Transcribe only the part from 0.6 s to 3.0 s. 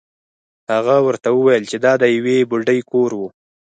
هغه ورته وویل چې دا د یوې بوډۍ